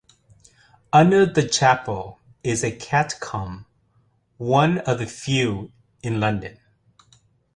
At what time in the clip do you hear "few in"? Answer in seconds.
5.05-6.19